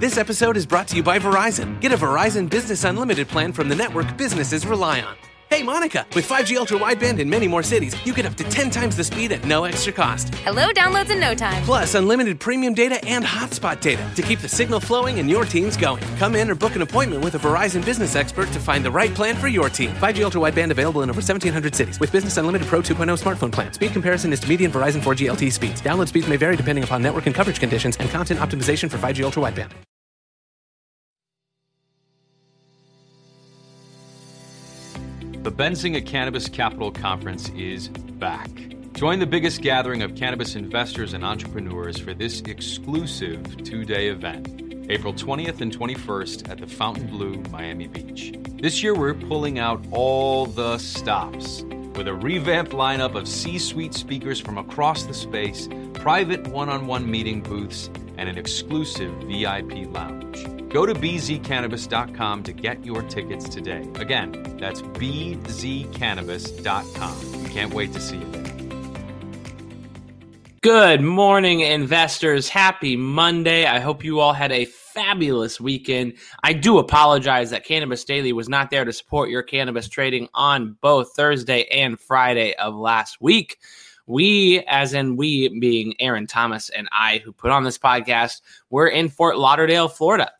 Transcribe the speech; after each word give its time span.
This 0.00 0.18
episode 0.18 0.56
is 0.56 0.66
brought 0.66 0.88
to 0.88 0.96
you 0.96 1.04
by 1.04 1.20
Verizon. 1.20 1.80
Get 1.80 1.92
a 1.92 1.96
Verizon 1.96 2.50
Business 2.50 2.82
Unlimited 2.82 3.28
plan 3.28 3.52
from 3.52 3.68
the 3.68 3.76
network 3.76 4.16
businesses 4.16 4.66
rely 4.66 5.00
on. 5.00 5.14
Hey, 5.50 5.62
Monica, 5.62 6.04
with 6.16 6.28
5G 6.28 6.56
ultra 6.56 6.80
wideband 6.80 7.20
in 7.20 7.30
many 7.30 7.46
more 7.46 7.62
cities, 7.62 7.94
you 8.04 8.12
get 8.12 8.26
up 8.26 8.34
to 8.34 8.44
10 8.44 8.70
times 8.70 8.96
the 8.96 9.04
speed 9.04 9.30
at 9.30 9.44
no 9.44 9.62
extra 9.64 9.92
cost. 9.92 10.34
Hello, 10.36 10.70
downloads 10.70 11.10
in 11.10 11.20
no 11.20 11.32
time. 11.32 11.62
Plus, 11.62 11.94
unlimited 11.94 12.40
premium 12.40 12.74
data 12.74 12.98
and 13.04 13.24
hotspot 13.24 13.80
data 13.80 14.04
to 14.16 14.22
keep 14.22 14.40
the 14.40 14.48
signal 14.48 14.80
flowing 14.80 15.20
and 15.20 15.30
your 15.30 15.44
teams 15.44 15.76
going. 15.76 16.02
Come 16.16 16.34
in 16.34 16.50
or 16.50 16.56
book 16.56 16.74
an 16.74 16.82
appointment 16.82 17.22
with 17.22 17.36
a 17.36 17.38
Verizon 17.38 17.84
business 17.84 18.16
expert 18.16 18.48
to 18.48 18.58
find 18.58 18.84
the 18.84 18.90
right 18.90 19.14
plan 19.14 19.36
for 19.36 19.46
your 19.46 19.68
team. 19.68 19.90
5G 19.90 20.24
ultra 20.24 20.40
wideband 20.40 20.72
available 20.72 21.02
in 21.02 21.08
over 21.10 21.18
1,700 21.18 21.72
cities 21.72 22.00
with 22.00 22.10
Business 22.10 22.36
Unlimited 22.36 22.66
Pro 22.66 22.80
2.0 22.80 23.22
smartphone 23.22 23.52
plan. 23.52 23.72
Speed 23.72 23.92
comparison 23.92 24.32
is 24.32 24.40
to 24.40 24.48
median 24.48 24.72
Verizon 24.72 25.00
4G 25.02 25.30
LTE 25.30 25.52
speeds. 25.52 25.80
Download 25.80 26.08
speeds 26.08 26.26
may 26.26 26.36
vary 26.36 26.56
depending 26.56 26.82
upon 26.82 27.00
network 27.00 27.26
and 27.26 27.34
coverage 27.34 27.60
conditions 27.60 27.96
and 27.98 28.10
content 28.10 28.40
optimization 28.40 28.90
for 28.90 28.98
5G 28.98 29.22
ultra 29.22 29.40
wideband. 29.40 29.83
The 35.44 35.52
Benzinga 35.52 36.06
Cannabis 36.06 36.48
Capital 36.48 36.90
Conference 36.90 37.50
is 37.50 37.88
back. 37.88 38.48
Join 38.94 39.18
the 39.18 39.26
biggest 39.26 39.60
gathering 39.60 40.00
of 40.00 40.16
cannabis 40.16 40.54
investors 40.54 41.12
and 41.12 41.22
entrepreneurs 41.22 41.98
for 41.98 42.14
this 42.14 42.40
exclusive 42.40 43.62
two 43.62 43.84
day 43.84 44.08
event, 44.08 44.88
April 44.88 45.12
20th 45.12 45.60
and 45.60 45.70
21st 45.70 46.48
at 46.48 46.56
the 46.56 46.66
Fontainebleau, 46.66 47.42
Miami 47.50 47.88
Beach. 47.88 48.32
This 48.62 48.82
year, 48.82 48.94
we're 48.94 49.12
pulling 49.12 49.58
out 49.58 49.84
all 49.90 50.46
the 50.46 50.78
stops 50.78 51.60
with 51.94 52.08
a 52.08 52.14
revamped 52.14 52.72
lineup 52.72 53.14
of 53.14 53.28
C 53.28 53.58
suite 53.58 53.92
speakers 53.92 54.40
from 54.40 54.56
across 54.56 55.02
the 55.02 55.12
space, 55.12 55.68
private 55.92 56.48
one 56.48 56.70
on 56.70 56.86
one 56.86 57.10
meeting 57.10 57.42
booths, 57.42 57.90
and 58.16 58.30
an 58.30 58.38
exclusive 58.38 59.12
VIP 59.24 59.92
lounge. 59.92 60.53
Go 60.74 60.84
to 60.84 60.92
bzcannabis.com 60.92 62.42
to 62.42 62.52
get 62.52 62.84
your 62.84 63.00
tickets 63.02 63.48
today. 63.48 63.88
Again, 63.94 64.56
that's 64.58 64.82
bzcannabis.com. 64.82 67.46
Can't 67.46 67.72
wait 67.72 67.92
to 67.92 68.00
see 68.00 68.16
you. 68.16 68.26
Good 70.62 71.00
morning, 71.00 71.60
investors. 71.60 72.48
Happy 72.48 72.96
Monday. 72.96 73.66
I 73.66 73.78
hope 73.78 74.02
you 74.02 74.18
all 74.18 74.32
had 74.32 74.50
a 74.50 74.64
fabulous 74.64 75.60
weekend. 75.60 76.14
I 76.42 76.52
do 76.52 76.78
apologize 76.78 77.50
that 77.50 77.64
Cannabis 77.64 78.02
Daily 78.02 78.32
was 78.32 78.48
not 78.48 78.70
there 78.70 78.84
to 78.84 78.92
support 78.92 79.30
your 79.30 79.44
cannabis 79.44 79.88
trading 79.88 80.28
on 80.34 80.76
both 80.80 81.12
Thursday 81.14 81.66
and 81.66 82.00
Friday 82.00 82.52
of 82.54 82.74
last 82.74 83.20
week. 83.20 83.58
We, 84.08 84.64
as 84.66 84.92
in 84.92 85.14
we 85.14 85.56
being 85.60 85.94
Aaron 86.00 86.26
Thomas 86.26 86.68
and 86.68 86.88
I, 86.90 87.18
who 87.18 87.30
put 87.30 87.52
on 87.52 87.62
this 87.62 87.78
podcast, 87.78 88.40
we're 88.70 88.88
in 88.88 89.08
Fort 89.08 89.38
Lauderdale, 89.38 89.86
Florida 89.86 90.32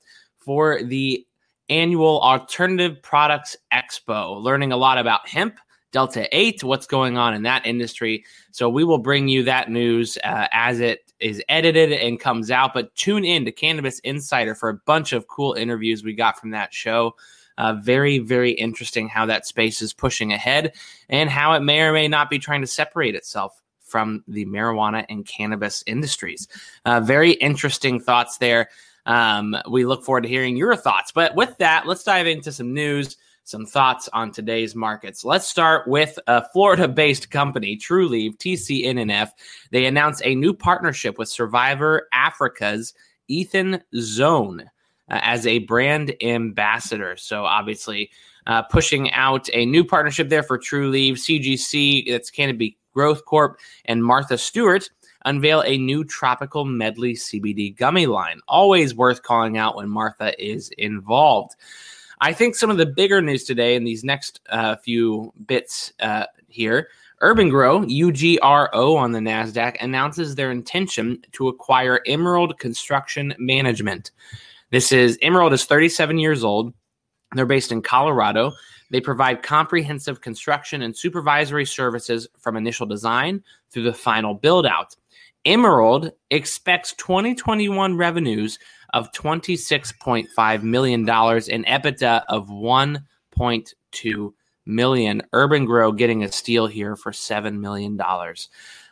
for 0.45 0.83
the 0.83 1.27
annual 1.69 2.20
Alternative 2.20 3.00
Products 3.03 3.56
Expo, 3.73 4.41
learning 4.41 4.73
a 4.73 4.77
lot 4.77 4.98
about 4.98 5.28
hemp, 5.28 5.59
Delta 5.92 6.28
8, 6.36 6.64
what's 6.64 6.86
going 6.86 7.17
on 7.17 7.35
in 7.35 7.42
that 7.42 7.64
industry. 7.64 8.24
So 8.51 8.69
we 8.69 8.85
will 8.85 8.98
bring 8.98 9.29
you 9.29 9.45
that 9.45 9.70
news 9.70 10.19
uh, 10.24 10.48
as 10.51 10.80
it 10.80 11.13
is 11.20 11.42
edited 11.48 11.92
and 11.92 12.19
comes 12.19 12.51
out. 12.51 12.74
But 12.74 12.95
tune 12.96 13.24
in 13.24 13.45
to 13.45 13.52
Cannabis 13.52 14.01
Insider 14.01 14.55
for 14.55 14.69
a 14.69 14.74
bunch 14.74 15.13
of 15.13 15.29
cool 15.29 15.55
interviews 15.55 16.02
we 16.02 16.13
got 16.13 16.39
from 16.39 16.51
that 16.51 16.74
show. 16.74 17.14
Uh, 17.57 17.74
very, 17.74 18.19
very 18.19 18.51
interesting 18.51 19.08
how 19.08 19.24
that 19.27 19.46
space 19.46 19.80
is 19.80 19.92
pushing 19.92 20.33
ahead 20.33 20.74
and 21.08 21.30
how 21.30 21.52
it 21.52 21.61
may 21.61 21.80
or 21.83 21.92
may 21.92 22.08
not 22.08 22.29
be 22.29 22.40
trying 22.40 22.61
to 22.61 22.67
separate 22.67 23.14
itself 23.14 23.63
from 23.80 24.24
the 24.27 24.45
marijuana 24.46 25.07
and 25.08 25.24
cannabis 25.24 25.85
industries. 25.86 26.48
Uh, 26.85 26.98
very 26.98 27.33
interesting 27.35 28.01
thoughts 28.01 28.39
there. 28.39 28.69
Um, 29.07 29.57
we 29.70 29.85
look 29.85 30.05
forward 30.05 30.23
to 30.23 30.29
hearing 30.29 30.57
your 30.57 30.77
thoughts. 30.77 31.13
But 31.13 31.35
with 31.35 31.57
that, 31.59 31.87
let's 31.87 32.05
dive 32.05 32.27
into 32.27 32.53
some 32.53 32.73
news, 32.73 33.17
some 33.45 33.67
thoughts 33.67 34.09
on 34.13 34.33
today's 34.33 34.75
markets. 34.75 35.25
Let's 35.25 35.47
start 35.47 35.87
with 35.87 36.19
a 36.27 36.45
Florida 36.53 36.89
based 36.89 37.31
company, 37.31 37.77
Trulieve, 37.77 38.37
TCNNF. 38.39 39.31
They 39.70 39.87
announced 39.87 40.23
a 40.25 40.35
new 40.35 40.55
partnership 40.55 41.19
with 41.19 41.29
Survivor 41.29 42.09
Africa's 42.13 42.95
Ethan 43.29 43.83
Zohn 43.95 44.61
uh, 45.11 45.20
as 45.23 45.47
a 45.47 45.61
brand 45.61 46.14
ambassador. 46.23 47.17
So 47.17 47.45
obviously, 47.45 48.11
uh, 48.47 48.63
pushing 48.63 49.11
out 49.13 49.48
a 49.53 49.64
new 49.67 49.85
partnership 49.85 50.29
there 50.29 50.43
for 50.43 50.59
Trulieve, 50.59 51.13
CGC, 51.13 52.11
that's 52.11 52.31
Canopy 52.31 52.79
Growth 52.93 53.25
Corp, 53.25 53.59
and 53.87 54.05
Martha 54.05 54.39
Stewart 54.39 54.89
unveil 55.24 55.62
a 55.62 55.79
new 55.79 56.05
tropical 56.05 56.64
medley 56.64 57.14
CBD 57.14 57.77
gummy 57.77 58.07
line. 58.07 58.40
Always 58.48 58.95
worth 58.95 59.23
calling 59.23 59.57
out 59.57 59.77
when 59.77 59.89
Martha 59.89 60.40
is 60.42 60.70
involved. 60.79 61.55
I 62.20 62.33
think 62.33 62.55
some 62.55 62.70
of 62.70 62.77
the 62.77 62.86
bigger 62.86 63.20
news 63.20 63.45
today 63.45 63.74
in 63.74 63.84
these 63.84 64.05
next 64.05 64.40
uh, 64.48 64.77
few 64.77 65.33
bits 65.46 65.92
uh, 66.01 66.27
here. 66.48 66.89
urban-gro, 67.20 67.80
UGRO 67.80 68.96
on 68.96 69.13
the 69.13 69.18
NASDAQ, 69.18 69.77
announces 69.83 70.34
their 70.34 70.51
intention 70.51 71.23
to 71.33 71.48
acquire 71.48 72.01
Emerald 72.07 72.58
Construction 72.58 73.34
Management. 73.39 74.11
This 74.70 74.92
is 74.92 75.18
Emerald 75.23 75.52
is 75.52 75.64
37 75.64 76.18
years 76.18 76.45
old. 76.45 76.73
They're 77.34 77.46
based 77.46 77.73
in 77.73 77.83
Colorado. 77.83 78.52
They 78.90 79.01
provide 79.01 79.42
comprehensive 79.42 80.20
construction 80.20 80.83
and 80.83 80.96
supervisory 80.96 81.64
services 81.64 82.29
from 82.39 82.57
initial 82.57 82.86
design 82.86 83.42
through 83.70 83.84
the 83.84 83.92
final 83.92 84.34
build 84.34 84.67
out. 84.67 84.95
Emerald 85.45 86.13
expects 86.31 86.95
2021 86.95 87.97
revenues 87.97 88.59
of 88.93 89.13
$26.5 89.13 90.63
million 90.63 91.01
and 91.01 91.67
EBITDA 91.67 92.23
of 92.29 92.49
1.2 92.49 94.33
million. 94.67 95.23
urban-gro 95.33 95.93
getting 95.93 96.25
a 96.25 96.33
steal 96.33 96.67
here 96.67 96.97
for 96.97 97.13
$7 97.13 97.59
million. 97.59 98.01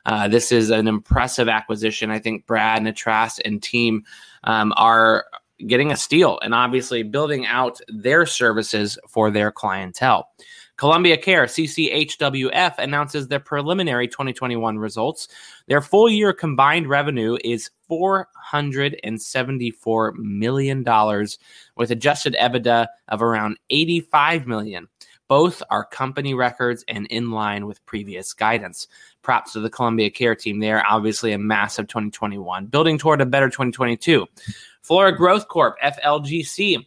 Uh, 0.04 0.28
this 0.28 0.52
is 0.52 0.70
an 0.70 0.88
impressive 0.88 1.48
acquisition. 1.48 2.10
I 2.10 2.18
think 2.18 2.46
Brad 2.46 2.82
Nattrass 2.82 3.40
and 3.44 3.62
team 3.62 4.04
um, 4.44 4.74
are 4.76 5.24
getting 5.66 5.92
a 5.92 5.96
steal 5.96 6.38
and 6.42 6.54
obviously 6.54 7.02
building 7.02 7.46
out 7.46 7.80
their 7.88 8.26
services 8.26 8.98
for 9.08 9.30
their 9.30 9.52
clientele. 9.52 10.28
Columbia 10.82 11.16
Care, 11.16 11.44
CCHWF, 11.44 12.74
announces 12.78 13.28
their 13.28 13.38
preliminary 13.38 14.08
2021 14.08 14.80
results. 14.80 15.28
Their 15.68 15.80
full 15.80 16.10
year 16.10 16.32
combined 16.32 16.88
revenue 16.88 17.38
is 17.44 17.70
$474 17.88 20.14
million, 20.16 20.84
with 21.76 21.92
adjusted 21.92 22.34
EBITDA 22.34 22.88
of 23.06 23.22
around 23.22 23.58
85 23.70 24.48
million. 24.48 24.88
Both 25.28 25.62
are 25.70 25.84
company 25.84 26.34
records 26.34 26.84
and 26.88 27.06
in 27.06 27.30
line 27.30 27.68
with 27.68 27.86
previous 27.86 28.32
guidance. 28.32 28.88
Props 29.22 29.52
to 29.52 29.60
the 29.60 29.70
Columbia 29.70 30.10
Care 30.10 30.34
team 30.34 30.58
there. 30.58 30.84
Obviously, 30.90 31.32
a 31.32 31.38
massive 31.38 31.86
2021, 31.86 32.66
building 32.66 32.98
toward 32.98 33.20
a 33.20 33.26
better 33.26 33.48
2022. 33.48 34.26
Flora 34.82 35.16
Growth 35.16 35.46
Corp, 35.46 35.76
FLGC, 35.80 36.84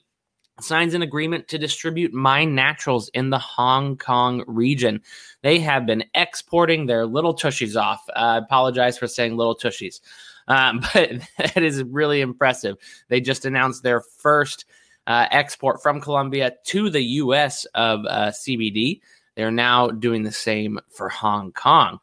signs 0.59 0.93
an 0.93 1.01
agreement 1.01 1.47
to 1.49 1.57
distribute 1.57 2.13
Mind 2.13 2.55
Naturals 2.55 3.09
in 3.09 3.29
the 3.29 3.39
Hong 3.39 3.97
Kong 3.97 4.43
region. 4.47 5.01
They 5.41 5.59
have 5.59 5.85
been 5.85 6.05
exporting 6.13 6.85
their 6.85 7.05
little 7.05 7.35
tushies 7.35 7.79
off. 7.79 8.03
Uh, 8.09 8.19
I 8.19 8.37
apologize 8.37 8.97
for 8.97 9.07
saying 9.07 9.37
little 9.37 9.55
tushies, 9.55 9.99
um, 10.47 10.79
but 10.93 11.11
that 11.37 11.63
is 11.63 11.83
really 11.83 12.21
impressive. 12.21 12.77
They 13.09 13.21
just 13.21 13.45
announced 13.45 13.83
their 13.83 14.01
first 14.01 14.65
uh, 15.07 15.27
export 15.31 15.81
from 15.83 16.01
Colombia 16.01 16.53
to 16.65 16.89
the 16.89 17.03
U.S. 17.03 17.65
of 17.75 18.05
uh, 18.05 18.31
CBD. 18.31 19.01
They're 19.35 19.51
now 19.51 19.89
doing 19.89 20.23
the 20.23 20.31
same 20.31 20.79
for 20.89 21.09
Hong 21.09 21.51
Kong. 21.51 21.99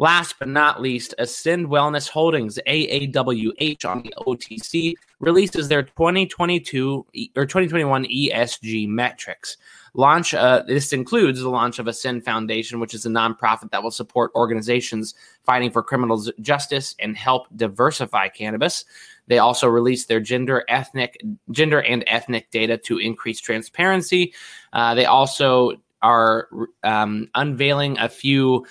Last 0.00 0.36
but 0.38 0.48
not 0.48 0.80
least, 0.80 1.14
Ascend 1.18 1.66
Wellness 1.66 2.08
Holdings, 2.08 2.58
AAWH 2.66 3.84
on 3.84 4.02
the 4.02 4.14
OTC, 4.16 4.94
releases 5.18 5.68
their 5.68 5.82
2022 5.82 7.06
or 7.36 7.44
2021 7.44 8.06
ESG 8.06 8.88
metrics. 8.88 9.58
Launch 9.92 10.32
uh, 10.32 10.62
this 10.66 10.94
includes 10.94 11.40
the 11.40 11.50
launch 11.50 11.78
of 11.78 11.86
Ascend 11.86 12.24
Foundation, 12.24 12.80
which 12.80 12.94
is 12.94 13.04
a 13.04 13.10
nonprofit 13.10 13.70
that 13.72 13.82
will 13.82 13.90
support 13.90 14.32
organizations 14.34 15.14
fighting 15.44 15.70
for 15.70 15.82
criminal 15.82 16.24
justice 16.40 16.94
and 16.98 17.14
help 17.14 17.48
diversify 17.54 18.28
cannabis. 18.28 18.86
They 19.26 19.38
also 19.38 19.68
released 19.68 20.08
their 20.08 20.20
gender, 20.20 20.64
ethnic, 20.70 21.22
gender 21.50 21.82
and 21.82 22.04
ethnic 22.06 22.50
data 22.50 22.78
to 22.78 22.96
increase 22.96 23.38
transparency. 23.38 24.32
Uh, 24.72 24.94
they 24.94 25.04
also 25.04 25.72
are 26.00 26.48
um, 26.84 27.28
unveiling 27.34 27.98
a 27.98 28.08
few 28.08 28.64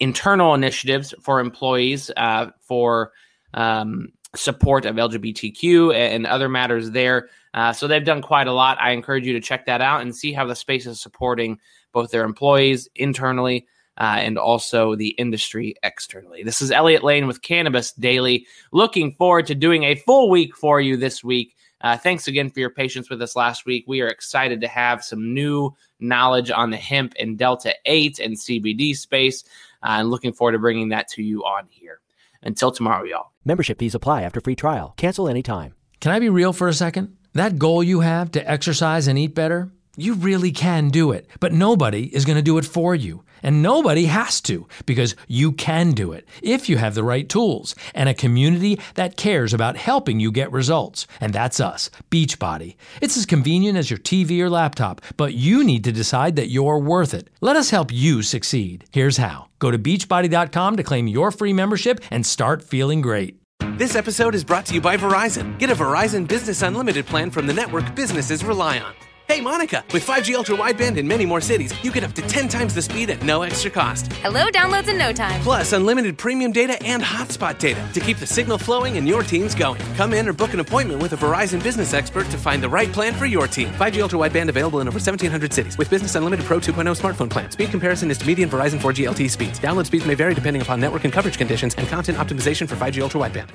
internal 0.00 0.54
initiatives 0.54 1.14
for 1.20 1.40
employees 1.40 2.10
uh, 2.16 2.50
for 2.60 3.12
um, 3.54 4.08
support 4.34 4.84
of 4.84 4.96
LGBTQ 4.96 5.94
and 5.94 6.26
other 6.26 6.48
matters 6.48 6.90
there. 6.90 7.28
Uh, 7.54 7.72
so 7.72 7.86
they've 7.86 8.04
done 8.04 8.22
quite 8.22 8.46
a 8.46 8.52
lot. 8.52 8.78
I 8.80 8.90
encourage 8.90 9.26
you 9.26 9.32
to 9.32 9.40
check 9.40 9.66
that 9.66 9.80
out 9.80 10.02
and 10.02 10.14
see 10.14 10.32
how 10.32 10.44
the 10.44 10.54
space 10.54 10.86
is 10.86 11.00
supporting 11.00 11.58
both 11.92 12.10
their 12.10 12.24
employees 12.24 12.88
internally 12.94 13.66
uh, 13.98 14.16
and 14.18 14.36
also 14.36 14.94
the 14.94 15.08
industry 15.10 15.74
externally. 15.82 16.42
This 16.42 16.60
is 16.60 16.70
Elliot 16.70 17.02
Lane 17.02 17.26
with 17.26 17.40
Cannabis 17.40 17.92
Daily. 17.92 18.46
Looking 18.72 19.12
forward 19.12 19.46
to 19.46 19.54
doing 19.54 19.84
a 19.84 19.94
full 19.94 20.28
week 20.28 20.54
for 20.54 20.80
you 20.80 20.96
this 20.98 21.24
week. 21.24 21.56
Uh, 21.80 21.96
thanks 21.96 22.26
again 22.26 22.50
for 22.50 22.60
your 22.60 22.70
patience 22.70 23.08
with 23.08 23.22
us 23.22 23.36
last 23.36 23.66
week. 23.66 23.84
We 23.86 24.00
are 24.00 24.08
excited 24.08 24.60
to 24.60 24.68
have 24.68 25.04
some 25.04 25.34
new 25.34 25.74
knowledge 26.00 26.50
on 26.50 26.70
the 26.70 26.76
hemp 26.76 27.14
and 27.18 27.38
Delta 27.38 27.74
8 27.84 28.18
and 28.18 28.34
CBD 28.34 28.96
space, 28.96 29.44
and 29.86 30.10
looking 30.10 30.32
forward 30.32 30.52
to 30.52 30.58
bringing 30.58 30.90
that 30.90 31.08
to 31.08 31.22
you 31.22 31.42
on 31.44 31.66
here. 31.68 32.00
Until 32.42 32.70
tomorrow, 32.70 33.04
y'all. 33.04 33.32
Membership 33.44 33.78
fees 33.78 33.94
apply 33.94 34.22
after 34.22 34.40
free 34.40 34.54
trial. 34.54 34.94
Cancel 34.96 35.28
anytime. 35.28 35.74
Can 36.00 36.12
I 36.12 36.18
be 36.18 36.28
real 36.28 36.52
for 36.52 36.68
a 36.68 36.74
second? 36.74 37.16
That 37.32 37.58
goal 37.58 37.82
you 37.82 38.00
have 38.00 38.30
to 38.32 38.50
exercise 38.50 39.08
and 39.08 39.18
eat 39.18 39.34
better, 39.34 39.70
you 39.96 40.14
really 40.14 40.52
can 40.52 40.88
do 40.90 41.12
it, 41.12 41.28
but 41.40 41.52
nobody 41.52 42.14
is 42.14 42.24
going 42.24 42.36
to 42.36 42.42
do 42.42 42.58
it 42.58 42.64
for 42.64 42.94
you. 42.94 43.24
And 43.42 43.62
nobody 43.62 44.06
has 44.06 44.40
to 44.42 44.66
because 44.86 45.14
you 45.28 45.52
can 45.52 45.92
do 45.92 46.12
it 46.12 46.26
if 46.42 46.68
you 46.68 46.78
have 46.78 46.94
the 46.94 47.04
right 47.04 47.28
tools 47.28 47.74
and 47.94 48.08
a 48.08 48.14
community 48.14 48.80
that 48.94 49.16
cares 49.16 49.52
about 49.52 49.76
helping 49.76 50.20
you 50.20 50.32
get 50.32 50.50
results. 50.50 51.06
And 51.20 51.32
that's 51.32 51.60
us, 51.60 51.90
Beachbody. 52.10 52.76
It's 53.00 53.16
as 53.16 53.26
convenient 53.26 53.78
as 53.78 53.90
your 53.90 53.98
TV 53.98 54.40
or 54.40 54.50
laptop, 54.50 55.00
but 55.16 55.34
you 55.34 55.62
need 55.62 55.84
to 55.84 55.92
decide 55.92 56.36
that 56.36 56.48
you're 56.48 56.78
worth 56.78 57.14
it. 57.14 57.28
Let 57.40 57.56
us 57.56 57.70
help 57.70 57.92
you 57.92 58.22
succeed. 58.22 58.84
Here's 58.90 59.18
how 59.18 59.48
go 59.58 59.70
to 59.70 59.78
beachbody.com 59.78 60.76
to 60.76 60.82
claim 60.82 61.06
your 61.06 61.30
free 61.30 61.52
membership 61.52 62.00
and 62.10 62.26
start 62.26 62.62
feeling 62.62 63.00
great. 63.00 63.40
This 63.76 63.94
episode 63.94 64.34
is 64.34 64.44
brought 64.44 64.66
to 64.66 64.74
you 64.74 64.80
by 64.80 64.96
Verizon. 64.96 65.58
Get 65.58 65.70
a 65.70 65.74
Verizon 65.74 66.26
Business 66.26 66.62
Unlimited 66.62 67.06
plan 67.06 67.30
from 67.30 67.46
the 67.46 67.54
network 67.54 67.94
businesses 67.94 68.42
rely 68.44 68.78
on. 68.78 69.05
Hey, 69.28 69.40
Monica, 69.40 69.82
with 69.92 70.06
5G 70.06 70.36
ultra 70.36 70.56
wideband 70.56 70.96
in 70.98 71.08
many 71.08 71.26
more 71.26 71.40
cities, 71.40 71.74
you 71.82 71.90
get 71.90 72.04
up 72.04 72.12
to 72.12 72.22
10 72.22 72.46
times 72.46 72.74
the 72.74 72.80
speed 72.80 73.10
at 73.10 73.24
no 73.24 73.42
extra 73.42 73.68
cost. 73.68 74.12
Hello, 74.22 74.46
downloads 74.50 74.88
in 74.88 74.96
no 74.96 75.12
time. 75.12 75.40
Plus, 75.40 75.72
unlimited 75.72 76.16
premium 76.16 76.52
data 76.52 76.80
and 76.84 77.02
hotspot 77.02 77.58
data 77.58 77.88
to 77.92 77.98
keep 77.98 78.18
the 78.18 78.26
signal 78.26 78.56
flowing 78.56 78.96
and 78.98 79.08
your 79.08 79.24
teams 79.24 79.52
going. 79.52 79.82
Come 79.96 80.14
in 80.14 80.28
or 80.28 80.32
book 80.32 80.54
an 80.54 80.60
appointment 80.60 81.02
with 81.02 81.12
a 81.12 81.16
Verizon 81.16 81.60
business 81.60 81.92
expert 81.92 82.30
to 82.30 82.38
find 82.38 82.62
the 82.62 82.68
right 82.68 82.92
plan 82.92 83.14
for 83.14 83.26
your 83.26 83.48
team. 83.48 83.68
5G 83.70 84.00
ultra 84.00 84.16
wideband 84.16 84.48
available 84.48 84.78
in 84.78 84.86
over 84.86 85.00
1,700 85.00 85.52
cities 85.52 85.76
with 85.76 85.90
Business 85.90 86.14
Unlimited 86.14 86.46
Pro 86.46 86.60
2.0 86.60 86.96
smartphone 86.96 87.28
plan. 87.28 87.50
Speed 87.50 87.70
comparison 87.70 88.12
is 88.12 88.18
to 88.18 88.26
median 88.28 88.48
Verizon 88.48 88.78
4G 88.78 89.12
LTE 89.12 89.28
speeds. 89.28 89.58
Download 89.58 89.84
speeds 89.84 90.06
may 90.06 90.14
vary 90.14 90.36
depending 90.36 90.62
upon 90.62 90.78
network 90.78 91.02
and 91.02 91.12
coverage 91.12 91.36
conditions 91.36 91.74
and 91.74 91.88
content 91.88 92.16
optimization 92.18 92.68
for 92.68 92.76
5G 92.76 93.02
ultra 93.02 93.20
wideband. 93.20 93.48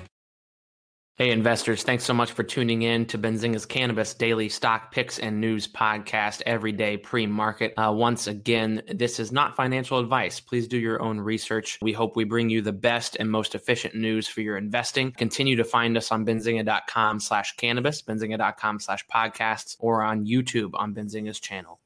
Hey, 1.17 1.31
investors, 1.31 1.83
thanks 1.83 2.05
so 2.05 2.13
much 2.13 2.31
for 2.31 2.41
tuning 2.41 2.81
in 2.81 3.05
to 3.07 3.17
Benzinga's 3.17 3.65
Cannabis 3.65 4.13
Daily 4.13 4.49
Stock 4.49 4.91
Picks 4.91 5.19
and 5.19 5.39
News 5.39 5.67
Podcast 5.67 6.41
every 6.45 6.71
day 6.71 6.97
pre 6.97 7.27
market. 7.27 7.73
Uh, 7.77 7.91
once 7.91 8.27
again, 8.27 8.81
this 8.87 9.19
is 9.19 9.31
not 9.31 9.55
financial 9.55 9.99
advice. 9.99 10.39
Please 10.39 10.67
do 10.67 10.79
your 10.79 11.01
own 11.01 11.19
research. 11.19 11.77
We 11.81 11.91
hope 11.91 12.15
we 12.15 12.23
bring 12.23 12.49
you 12.49 12.61
the 12.61 12.71
best 12.71 13.17
and 13.19 13.29
most 13.29 13.53
efficient 13.55 13.93
news 13.93 14.27
for 14.27 14.41
your 14.41 14.57
investing. 14.57 15.11
Continue 15.11 15.57
to 15.57 15.63
find 15.65 15.95
us 15.97 16.11
on 16.11 16.25
benzinga.com 16.25 17.19
slash 17.19 17.55
cannabis, 17.57 18.01
benzinga.com 18.01 18.79
slash 18.79 19.05
podcasts, 19.13 19.75
or 19.79 20.01
on 20.03 20.25
YouTube 20.25 20.71
on 20.73 20.95
Benzinga's 20.95 21.41
channel. 21.41 21.81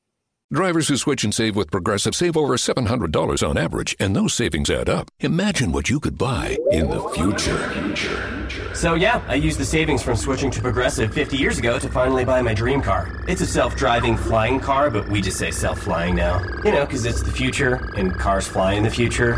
Drivers 0.53 0.87
who 0.87 0.95
switch 0.95 1.23
and 1.23 1.33
save 1.33 1.55
with 1.55 1.71
Progressive 1.71 2.15
save 2.15 2.37
over 2.37 2.55
$700 2.55 3.49
on 3.49 3.57
average, 3.57 3.95
and 3.99 4.15
those 4.15 4.35
savings 4.35 4.69
add 4.69 4.87
up. 4.87 5.09
Imagine 5.19 5.71
what 5.71 5.89
you 5.89 5.99
could 5.99 6.17
buy 6.17 6.55
in 6.71 6.89
the 6.89 7.01
future. 7.09 8.44
So, 8.75 8.95
yeah, 8.95 9.23
I 9.27 9.35
used 9.35 9.57
the 9.57 9.65
savings 9.65 10.03
from 10.03 10.17
switching 10.17 10.51
to 10.51 10.61
Progressive 10.61 11.13
50 11.13 11.37
years 11.37 11.57
ago 11.57 11.79
to 11.79 11.89
finally 11.89 12.25
buy 12.25 12.41
my 12.41 12.53
dream 12.53 12.81
car. 12.81 13.23
It's 13.27 13.41
a 13.41 13.45
self 13.45 13.75
driving 13.75 14.17
flying 14.17 14.59
car, 14.59 14.89
but 14.89 15.07
we 15.07 15.21
just 15.21 15.37
say 15.37 15.49
self 15.49 15.79
flying 15.79 16.15
now. 16.15 16.43
You 16.63 16.71
know, 16.71 16.85
because 16.85 17.05
it's 17.05 17.23
the 17.23 17.31
future, 17.31 17.89
and 17.95 18.13
cars 18.13 18.47
fly 18.47 18.73
in 18.73 18.83
the 18.83 18.89
future. 18.89 19.37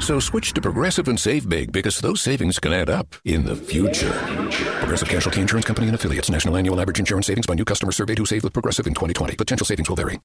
So 0.00 0.20
switch 0.20 0.54
to 0.54 0.60
Progressive 0.60 1.08
and 1.08 1.20
save 1.20 1.48
big 1.48 1.72
because 1.72 1.98
those 1.98 2.22
savings 2.22 2.58
can 2.58 2.72
add 2.72 2.88
up 2.88 3.16
in 3.24 3.44
the 3.44 3.54
future. 3.54 4.12
Progressive 4.78 5.08
Casualty 5.08 5.40
Insurance 5.40 5.66
Company 5.66 5.88
and 5.88 5.94
affiliates. 5.94 6.30
National 6.30 6.56
annual 6.56 6.80
average 6.80 7.00
insurance 7.00 7.26
savings 7.26 7.46
by 7.46 7.54
new 7.54 7.64
customer 7.64 7.92
surveyed 7.92 8.18
who 8.18 8.24
saved 8.24 8.44
with 8.44 8.52
Progressive 8.52 8.86
in 8.86 8.94
2020. 8.94 9.36
Potential 9.36 9.66
savings 9.66 9.88
will 9.88 9.96
vary. 9.96 10.18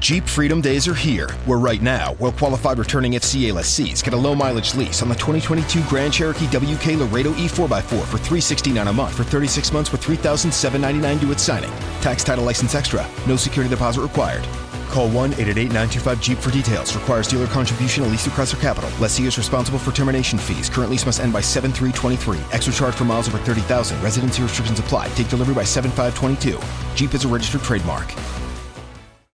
Jeep 0.00 0.26
Freedom 0.26 0.62
Days 0.62 0.88
are 0.88 0.94
here, 0.94 1.28
where 1.44 1.58
right 1.58 1.82
now, 1.82 2.16
well 2.18 2.32
qualified 2.32 2.78
returning 2.78 3.12
FCA 3.12 3.52
lessees 3.52 4.00
get 4.00 4.14
a 4.14 4.16
low 4.16 4.34
mileage 4.34 4.74
lease 4.74 5.02
on 5.02 5.10
the 5.10 5.14
2022 5.14 5.82
Grand 5.90 6.10
Cherokee 6.10 6.46
WK 6.46 6.98
Laredo 6.98 7.34
E4x4 7.34 7.82
for 7.82 8.16
369 8.16 8.88
a 8.88 8.92
month 8.94 9.14
for 9.14 9.24
36 9.24 9.72
months 9.74 9.92
with 9.92 10.00
$3,799 10.00 11.20
due 11.20 11.30
at 11.32 11.38
signing. 11.38 11.70
Tax 12.00 12.24
title 12.24 12.44
license 12.44 12.74
extra. 12.74 13.06
No 13.28 13.36
security 13.36 13.68
deposit 13.68 14.00
required. 14.00 14.42
Call 14.88 15.10
1 15.10 15.34
888 15.34 15.64
925 15.64 16.20
Jeep 16.22 16.38
for 16.38 16.50
details. 16.50 16.96
Requires 16.96 17.28
dealer 17.28 17.46
contribution 17.48 18.02
at 18.02 18.10
least 18.10 18.24
through 18.24 18.32
Chrysler 18.32 18.60
Capital. 18.60 18.90
Lessee 19.00 19.26
is 19.26 19.36
responsible 19.36 19.78
for 19.78 19.92
termination 19.92 20.38
fees. 20.38 20.70
Current 20.70 20.90
lease 20.90 21.04
must 21.04 21.20
end 21.20 21.34
by 21.34 21.42
7323. 21.42 22.38
Extra 22.52 22.72
charge 22.72 22.94
for 22.94 23.04
miles 23.04 23.28
over 23.28 23.38
30,000. 23.38 24.02
Residency 24.02 24.42
restrictions 24.42 24.78
apply. 24.78 25.08
Take 25.08 25.28
delivery 25.28 25.54
by 25.54 25.64
7522. 25.64 26.58
Jeep 26.96 27.12
is 27.12 27.26
a 27.26 27.28
registered 27.28 27.60
trademark. 27.60 28.10